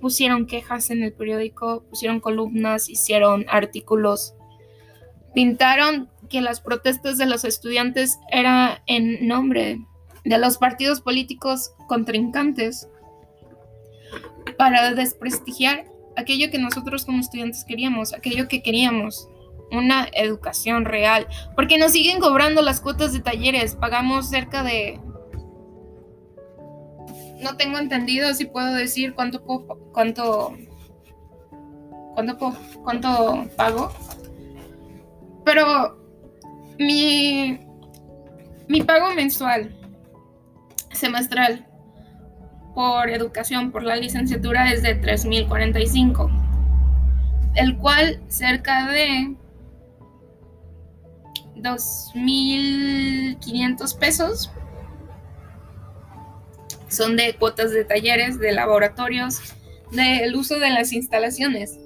pusieron 0.00 0.46
quejas 0.46 0.90
en 0.90 1.02
el 1.02 1.12
periódico, 1.12 1.84
pusieron 1.88 2.20
columnas, 2.20 2.88
hicieron 2.88 3.44
artículos, 3.48 4.34
pintaron 5.34 6.08
que 6.28 6.40
las 6.40 6.60
protestas 6.60 7.18
de 7.18 7.26
los 7.26 7.44
estudiantes 7.44 8.18
era 8.30 8.82
en 8.86 9.28
nombre 9.28 9.78
de 10.24 10.38
los 10.38 10.58
partidos 10.58 11.00
políticos 11.00 11.72
contrincantes 11.86 12.88
para 14.58 14.92
desprestigiar 14.94 15.84
aquello 16.16 16.50
que 16.50 16.58
nosotros 16.58 17.04
como 17.04 17.20
estudiantes 17.20 17.64
queríamos, 17.64 18.12
aquello 18.12 18.48
que 18.48 18.62
queríamos, 18.62 19.28
una 19.72 20.08
educación 20.12 20.84
real, 20.84 21.26
porque 21.54 21.78
nos 21.78 21.92
siguen 21.92 22.20
cobrando 22.20 22.62
las 22.62 22.80
cuotas 22.80 23.12
de 23.12 23.20
talleres, 23.20 23.74
pagamos 23.76 24.28
cerca 24.28 24.62
de 24.62 25.00
no 27.40 27.56
tengo 27.56 27.78
entendido 27.78 28.34
si 28.34 28.44
puedo 28.44 28.74
decir 28.74 29.14
cuánto 29.14 29.42
cuánto 29.92 30.56
cuánto 32.14 32.54
cuánto 32.84 33.48
pago. 33.56 33.92
Pero 35.44 35.98
mi 36.78 37.58
mi 38.68 38.82
pago 38.82 39.10
mensual 39.14 39.74
semestral 40.92 41.66
por 42.74 43.08
educación 43.08 43.72
por 43.72 43.82
la 43.82 43.96
licenciatura 43.96 44.70
es 44.72 44.82
de 44.82 44.94
3045, 44.94 46.30
el 47.56 47.76
cual 47.78 48.22
cerca 48.28 48.86
de 48.90 49.34
2500 51.62 53.94
pesos 53.94 54.50
son 56.88 57.16
de 57.16 57.34
cuotas 57.34 57.70
de 57.70 57.84
talleres, 57.84 58.38
de 58.38 58.52
laboratorios, 58.52 59.40
del 59.92 60.34
uso 60.34 60.58
de 60.58 60.70
las 60.70 60.92
instalaciones. 60.92 61.78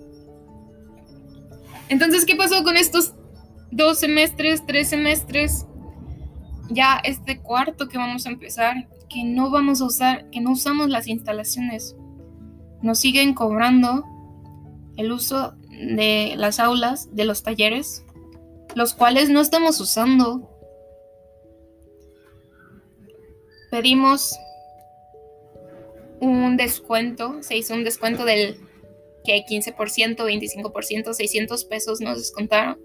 Entonces, 1.89 2.25
¿qué 2.25 2.35
pasó 2.35 2.65
con 2.65 2.77
estos 2.77 3.15
dos 3.71 3.99
semestres, 3.99 4.65
tres 4.67 4.89
semestres? 4.89 5.67
Ya 6.71 6.99
este 7.05 7.41
cuarto 7.41 7.89
que 7.89 7.99
vamos 7.99 8.27
a 8.27 8.31
empezar, 8.31 8.89
que 9.11 9.25
no 9.25 9.51
vamos 9.51 9.83
a 9.83 9.85
usar, 9.85 10.31
que 10.31 10.41
no 10.41 10.53
usamos 10.53 10.89
las 10.89 11.07
instalaciones. 11.07 11.95
Nos 12.81 12.99
siguen 12.99 13.35
cobrando 13.35 14.05
el 14.97 15.13
uso 15.13 15.55
de 15.69 16.35
las 16.37 16.61
aulas, 16.61 17.15
de 17.15 17.27
los 17.27 17.43
talleres, 17.43 18.05
los 18.75 18.95
cuales 18.95 19.31
no 19.31 19.41
estamos 19.41 19.81
usando. 19.81 20.51
Pedimos 23.71 24.37
un 26.21 26.57
descuento, 26.57 27.43
se 27.43 27.57
hizo 27.57 27.75
un 27.75 27.85
descuento 27.85 28.25
del 28.25 28.59
que 29.25 29.45
15%, 29.45 30.17
25%, 30.17 31.13
600 31.13 31.65
pesos 31.65 32.01
nos 32.01 32.19
descontaron. 32.19 32.79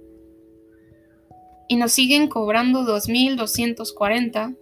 Y 1.67 1.75
nos 1.75 1.91
siguen 1.91 2.27
cobrando 2.27 2.81
2.240 2.81 4.57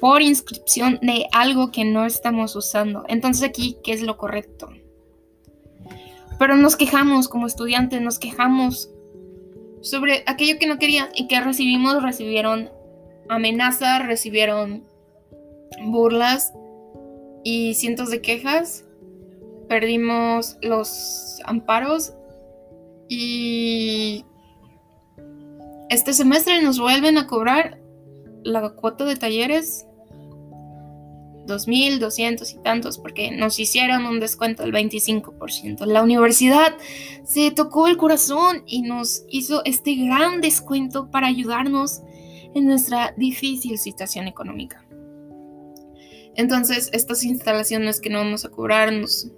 por 0.00 0.20
inscripción 0.20 0.98
de 1.00 1.26
algo 1.32 1.70
que 1.70 1.84
no 1.84 2.04
estamos 2.04 2.54
usando. 2.56 3.04
Entonces 3.08 3.42
aquí, 3.42 3.78
¿qué 3.82 3.92
es 3.92 4.02
lo 4.02 4.18
correcto? 4.18 4.68
Pero 6.38 6.56
nos 6.56 6.76
quejamos 6.76 7.28
como 7.28 7.46
estudiantes, 7.46 8.02
nos 8.02 8.18
quejamos 8.18 8.90
sobre 9.86 10.24
aquello 10.26 10.58
que 10.58 10.66
no 10.66 10.78
querían 10.78 11.08
y 11.14 11.28
que 11.28 11.40
recibimos, 11.40 12.02
recibieron 12.02 12.70
amenazas, 13.28 14.04
recibieron 14.04 14.82
burlas 15.84 16.52
y 17.44 17.74
cientos 17.74 18.10
de 18.10 18.20
quejas. 18.20 18.84
Perdimos 19.68 20.58
los 20.60 21.40
amparos 21.44 22.14
y 23.08 24.24
este 25.88 26.12
semestre 26.12 26.60
nos 26.62 26.80
vuelven 26.80 27.16
a 27.16 27.28
cobrar 27.28 27.78
la 28.42 28.70
cuota 28.70 29.04
de 29.04 29.14
talleres 29.14 29.85
2.200 31.46 32.54
y 32.54 32.58
tantos 32.62 32.98
porque 32.98 33.30
nos 33.30 33.58
hicieron 33.58 34.06
un 34.06 34.20
descuento 34.20 34.62
del 34.62 34.72
25%. 34.72 35.84
La 35.86 36.02
universidad 36.02 36.76
se 37.24 37.50
tocó 37.50 37.88
el 37.88 37.96
corazón 37.96 38.62
y 38.66 38.82
nos 38.82 39.24
hizo 39.28 39.62
este 39.64 39.94
gran 39.94 40.40
descuento 40.40 41.10
para 41.10 41.26
ayudarnos 41.26 42.02
en 42.54 42.66
nuestra 42.66 43.14
difícil 43.16 43.78
situación 43.78 44.28
económica. 44.28 44.86
Entonces, 46.36 46.90
estas 46.92 47.24
instalaciones 47.24 48.00
que 48.00 48.10
no 48.10 48.18
vamos 48.18 48.44
a 48.44 48.50
cobrar 48.50 48.92
nos, 48.92 49.30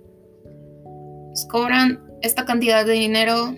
cobran 1.48 2.02
esta 2.22 2.44
cantidad 2.44 2.84
de 2.84 2.92
dinero, 2.92 3.54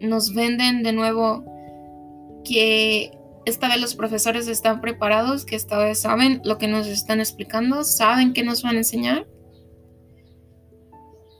nos 0.00 0.34
venden 0.34 0.82
de 0.82 0.92
nuevo 0.92 1.44
que 2.44 3.12
esta 3.46 3.68
vez 3.68 3.80
los 3.80 3.94
profesores 3.94 4.48
están 4.48 4.82
preparados, 4.82 5.46
que 5.46 5.56
esta 5.56 5.78
vez 5.78 6.00
saben 6.00 6.42
lo 6.44 6.58
que 6.58 6.68
nos 6.68 6.86
están 6.86 7.20
explicando, 7.20 7.84
saben 7.84 8.34
qué 8.34 8.44
nos 8.44 8.62
van 8.62 8.74
a 8.74 8.78
enseñar. 8.78 9.26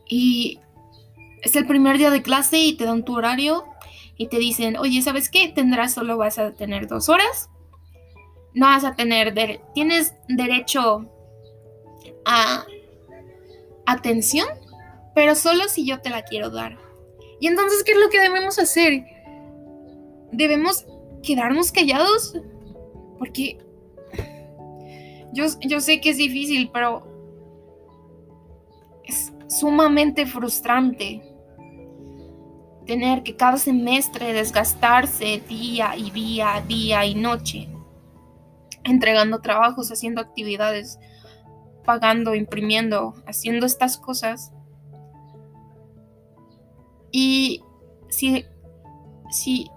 Y 0.08 0.60
es 1.42 1.54
el 1.56 1.66
primer 1.66 1.98
día 1.98 2.10
de 2.10 2.22
clase 2.22 2.58
y 2.58 2.76
te 2.76 2.84
dan 2.84 3.04
tu 3.04 3.14
horario 3.14 3.64
y 4.16 4.28
te 4.28 4.38
dicen, 4.38 4.78
oye, 4.78 5.02
¿sabes 5.02 5.28
qué? 5.28 5.48
Tendrás 5.48 5.92
solo 5.92 6.16
vas 6.16 6.38
a 6.38 6.52
tener 6.52 6.86
dos 6.86 7.10
horas 7.10 7.50
no 8.56 8.66
vas 8.66 8.84
a 8.84 8.96
tener, 8.96 9.34
tienes 9.74 10.14
derecho 10.28 11.04
a 12.24 12.64
atención, 13.84 14.48
pero 15.14 15.34
solo 15.34 15.68
si 15.68 15.86
yo 15.86 16.00
te 16.00 16.08
la 16.08 16.22
quiero 16.22 16.48
dar. 16.48 16.78
Y 17.38 17.48
entonces, 17.48 17.84
¿qué 17.84 17.92
es 17.92 17.98
lo 17.98 18.08
que 18.08 18.18
debemos 18.18 18.58
hacer? 18.58 19.04
Debemos 20.32 20.86
quedarnos 21.26 21.72
callados, 21.72 22.38
porque 23.18 23.58
yo, 25.32 25.44
yo 25.60 25.80
sé 25.80 26.00
que 26.00 26.10
es 26.10 26.16
difícil, 26.16 26.70
pero 26.72 27.02
es 29.04 29.32
sumamente 29.48 30.24
frustrante 30.24 31.22
tener 32.86 33.24
que 33.24 33.34
cada 33.34 33.58
semestre 33.58 34.32
desgastarse 34.32 35.42
día 35.48 35.96
y 35.96 36.10
día, 36.12 36.62
día 36.66 37.04
y 37.04 37.16
noche 37.16 37.68
entregando 38.84 39.40
trabajos, 39.40 39.90
haciendo 39.90 40.20
actividades, 40.20 41.00
pagando, 41.84 42.34
imprimiendo, 42.36 43.14
haciendo 43.26 43.66
estas 43.66 43.98
cosas. 43.98 44.52
Y 47.10 47.62
si, 48.08 48.44
si 49.30 49.68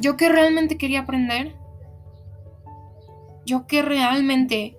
yo 0.00 0.16
que 0.16 0.28
realmente 0.28 0.78
quería 0.78 1.00
aprender, 1.00 1.54
yo 3.44 3.66
que 3.66 3.82
realmente 3.82 4.76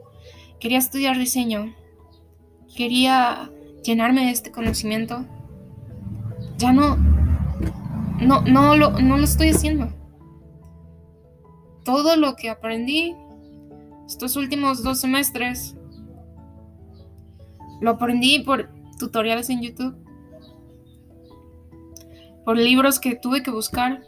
quería 0.60 0.78
estudiar 0.78 1.18
diseño, 1.18 1.74
quería 2.76 3.52
llenarme 3.84 4.26
de 4.26 4.32
este 4.32 4.52
conocimiento, 4.52 5.26
ya 6.58 6.74
no, 6.74 6.98
no, 8.20 8.42
no, 8.42 8.76
lo, 8.76 8.92
no 8.92 9.18
lo 9.18 9.24
estoy 9.24 9.50
haciendo. 9.50 9.90
Todo 11.84 12.18
lo 12.18 12.36
que 12.36 12.50
aprendí 12.50 13.16
estos 14.08 14.36
últimos 14.36 14.84
dos 14.84 15.02
semestres 15.02 15.76
lo 17.82 17.92
aprendí 17.92 18.40
por 18.40 18.70
tutoriales 18.98 19.50
en 19.50 19.62
YouTube, 19.62 19.96
por 22.44 22.58
libros 22.58 23.00
que 23.00 23.16
tuve 23.16 23.44
que 23.44 23.52
buscar, 23.52 24.07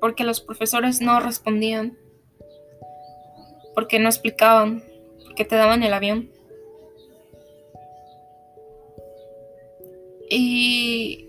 porque 0.00 0.24
los 0.24 0.40
profesores 0.40 1.00
no 1.00 1.20
respondían, 1.20 1.98
porque 3.74 3.98
no 3.98 4.08
explicaban, 4.08 4.82
porque 5.24 5.44
te 5.44 5.56
daban 5.56 5.82
el 5.82 5.92
avión. 5.92 6.30
Y 10.28 11.26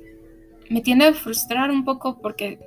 me 0.70 0.82
tiene 0.82 1.06
a 1.06 1.14
frustrar 1.14 1.72
un 1.72 1.84
poco 1.84 2.20
porque 2.22 2.60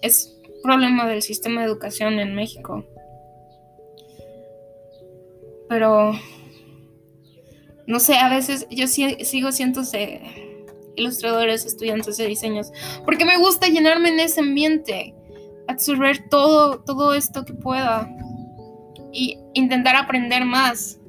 es 0.00 0.36
problema 0.62 1.06
del 1.06 1.22
sistema 1.22 1.60
de 1.60 1.66
educación 1.66 2.18
en 2.18 2.34
México. 2.34 2.84
Pero, 5.68 6.12
no 7.86 7.98
sé, 7.98 8.16
a 8.16 8.28
veces 8.28 8.66
yo 8.70 8.86
sigo 8.86 9.50
siendo 9.50 9.82
ilustradores, 10.94 11.66
estudiantes 11.66 12.16
de 12.16 12.26
diseños, 12.26 12.70
porque 13.04 13.24
me 13.24 13.36
gusta 13.36 13.66
llenarme 13.66 14.10
en 14.10 14.20
ese 14.20 14.40
ambiente, 14.40 15.15
absorber 15.68 16.28
todo, 16.28 16.80
todo 16.80 17.14
esto 17.14 17.44
que 17.44 17.54
pueda 17.54 18.08
y 19.12 19.38
intentar 19.54 19.96
aprender 19.96 20.44
más. 20.44 21.00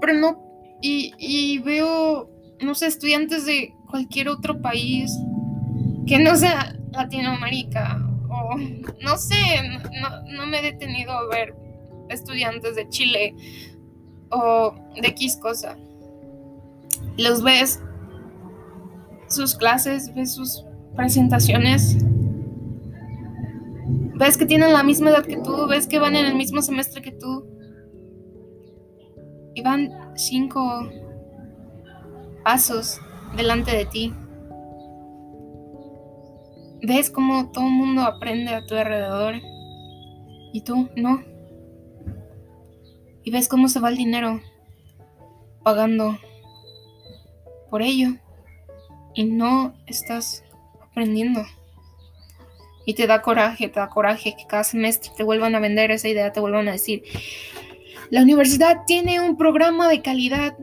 Pero 0.00 0.14
no, 0.14 0.46
y, 0.80 1.58
veo, 1.60 2.30
no 2.60 2.74
sé, 2.74 2.86
estudiantes 2.86 3.46
de 3.46 3.74
cualquier 3.90 4.28
otro 4.28 4.60
país 4.60 5.12
que 6.06 6.18
no 6.18 6.36
sea 6.36 6.76
Latinoamérica 6.92 8.00
o 8.28 8.56
no 9.02 9.16
sé, 9.16 9.34
no, 10.36 10.46
me 10.46 10.58
he 10.60 10.62
detenido 10.62 11.12
a 11.12 11.26
ver 11.28 11.54
estudiantes 12.08 12.76
de 12.76 12.88
Chile 12.88 13.34
o 14.30 14.74
de 15.00 15.08
X 15.08 15.38
cosa. 15.38 15.76
Los 17.16 17.42
ves 17.42 17.80
sus 19.28 19.56
clases, 19.56 20.14
ves 20.14 20.34
sus 20.34 20.64
presentaciones, 20.94 21.96
ves 24.16 24.38
que 24.38 24.46
tienen 24.46 24.72
la 24.72 24.82
misma 24.82 25.10
edad 25.10 25.24
que 25.24 25.36
tú, 25.36 25.66
ves 25.68 25.86
que 25.86 25.98
van 25.98 26.16
en 26.16 26.24
el 26.24 26.34
mismo 26.34 26.62
semestre 26.62 27.02
que 27.02 27.12
tú 27.12 27.46
y 29.54 29.62
van 29.62 29.90
cinco 30.16 30.88
pasos 32.42 33.00
delante 33.36 33.76
de 33.76 33.84
ti. 33.84 34.14
Ves 36.82 37.10
cómo 37.10 37.50
todo 37.50 37.66
el 37.66 37.72
mundo 37.72 38.02
aprende 38.02 38.54
a 38.54 38.64
tu 38.64 38.74
alrededor 38.74 39.34
y 40.52 40.62
tú 40.62 40.88
no. 40.96 41.22
Y 43.22 43.30
ves 43.30 43.48
cómo 43.48 43.68
se 43.68 43.80
va 43.80 43.88
el 43.90 43.96
dinero 43.96 44.40
pagando 45.62 46.16
por 47.70 47.82
ello 47.82 48.10
y 49.14 49.24
no 49.24 49.74
estás 49.86 50.44
aprendiendo. 50.80 51.42
Y 52.86 52.94
te 52.94 53.06
da 53.06 53.20
coraje, 53.20 53.68
te 53.68 53.80
da 53.80 53.88
coraje 53.88 54.34
que 54.36 54.46
cada 54.46 54.64
semestre 54.64 55.10
te 55.14 55.24
vuelvan 55.24 55.54
a 55.54 55.60
vender 55.60 55.90
esa 55.90 56.08
idea, 56.08 56.32
te 56.32 56.40
vuelvan 56.40 56.68
a 56.68 56.72
decir, 56.72 57.02
la 58.10 58.22
universidad 58.22 58.84
tiene 58.86 59.20
un 59.20 59.36
programa 59.36 59.88
de 59.88 60.00
calidad 60.00 60.56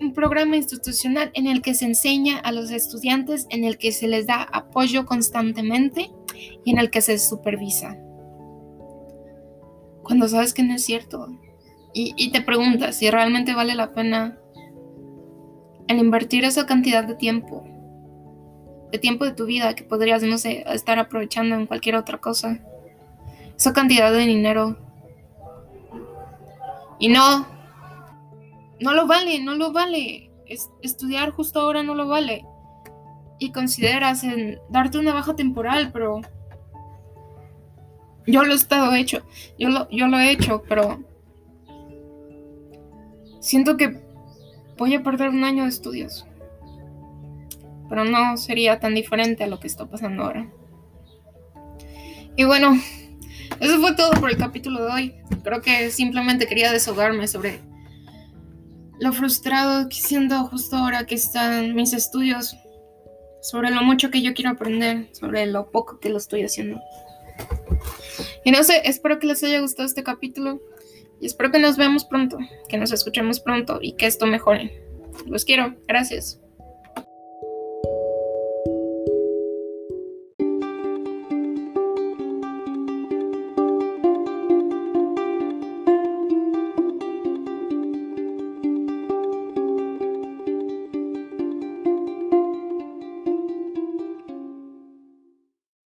un 0.00 0.14
programa 0.14 0.56
institucional 0.56 1.30
en 1.34 1.46
el 1.46 1.60
que 1.60 1.74
se 1.74 1.84
enseña 1.84 2.38
a 2.38 2.52
los 2.52 2.70
estudiantes, 2.70 3.46
en 3.50 3.64
el 3.64 3.76
que 3.76 3.92
se 3.92 4.08
les 4.08 4.26
da 4.26 4.42
apoyo 4.42 5.04
constantemente 5.04 6.10
y 6.64 6.70
en 6.70 6.78
el 6.78 6.90
que 6.90 7.02
se 7.02 7.18
supervisa. 7.18 7.98
Cuando 10.02 10.26
sabes 10.26 10.54
que 10.54 10.62
no 10.62 10.74
es 10.74 10.84
cierto 10.84 11.28
y, 11.92 12.30
te 12.30 12.40
preguntas 12.40 12.96
si 12.96 13.10
realmente 13.10 13.54
vale 13.54 13.74
la 13.74 13.92
pena 13.92 14.38
el 15.88 15.98
invertir 15.98 16.44
esa 16.44 16.64
cantidad 16.64 17.04
de 17.04 17.16
tiempo, 17.16 17.64
de 18.90 18.98
tiempo 18.98 19.24
de 19.24 19.32
tu 19.32 19.46
vida 19.46 19.74
que 19.74 19.84
podrías, 19.84 20.22
no 20.22 20.38
sé, 20.38 20.64
estar 20.68 20.98
aprovechando 20.98 21.54
en 21.54 21.66
cualquier 21.66 21.96
otra 21.96 22.18
cosa, 22.18 22.58
esa 23.56 23.72
cantidad 23.72 24.12
de 24.12 24.20
dinero. 24.20 24.76
Y 26.98 27.08
no, 27.08 27.46
no 28.80 28.94
lo 28.94 29.06
vale, 29.06 29.40
no 29.42 29.54
lo 29.54 29.72
vale. 29.72 30.30
estudiar 30.82 31.30
justo 31.30 31.60
ahora 31.60 31.82
no 31.82 31.94
lo 31.94 32.08
vale. 32.08 32.44
Y 33.38 33.52
consideras 33.52 34.24
en 34.24 34.58
darte 34.68 34.98
una 34.98 35.14
baja 35.14 35.34
temporal, 35.34 35.90
pero 35.92 36.20
yo 38.26 38.44
lo 38.44 38.52
he 38.52 38.56
estado 38.56 38.94
hecho. 38.94 39.22
Yo 39.58 39.68
lo, 39.68 39.88
yo 39.90 40.08
lo 40.08 40.18
he 40.18 40.30
hecho, 40.30 40.62
pero 40.68 40.98
siento 43.40 43.76
que 43.76 44.00
voy 44.76 44.94
a 44.94 45.02
perder 45.02 45.30
un 45.30 45.44
año 45.44 45.64
de 45.64 45.70
estudios. 45.70 46.26
Pero 47.90 48.04
no 48.04 48.38
sería 48.38 48.80
tan 48.80 48.94
diferente 48.94 49.44
a 49.44 49.48
lo 49.48 49.60
que 49.60 49.66
está 49.66 49.84
pasando 49.84 50.22
ahora. 50.22 50.50
Y 52.36 52.44
bueno, 52.44 52.80
eso 53.60 53.78
fue 53.80 53.94
todo 53.94 54.12
por 54.12 54.30
el 54.30 54.38
capítulo 54.38 54.82
de 54.84 54.92
hoy. 54.92 55.14
Creo 55.42 55.60
que 55.60 55.90
simplemente 55.90 56.46
quería 56.46 56.72
desahogarme 56.72 57.28
sobre 57.28 57.60
lo 59.00 59.12
frustrado 59.12 59.88
que 59.88 59.96
siento 59.96 60.44
justo 60.44 60.76
ahora 60.76 61.04
que 61.04 61.14
están 61.14 61.74
mis 61.74 61.92
estudios, 61.92 62.56
sobre 63.42 63.70
lo 63.70 63.82
mucho 63.82 64.10
que 64.10 64.22
yo 64.22 64.34
quiero 64.34 64.50
aprender, 64.50 65.08
sobre 65.12 65.46
lo 65.46 65.70
poco 65.70 66.00
que 66.00 66.10
lo 66.10 66.18
estoy 66.18 66.42
haciendo. 66.44 66.80
Y 68.44 68.50
no 68.50 68.62
sé, 68.62 68.82
espero 68.84 69.18
que 69.18 69.26
les 69.26 69.42
haya 69.42 69.60
gustado 69.60 69.86
este 69.86 70.02
capítulo 70.02 70.60
y 71.20 71.26
espero 71.26 71.50
que 71.50 71.58
nos 71.58 71.76
veamos 71.76 72.04
pronto, 72.04 72.38
que 72.68 72.78
nos 72.78 72.92
escuchemos 72.92 73.40
pronto 73.40 73.78
y 73.82 73.92
que 73.92 74.06
esto 74.06 74.26
mejore. 74.26 74.82
Los 75.26 75.44
quiero, 75.44 75.74
gracias. 75.86 76.40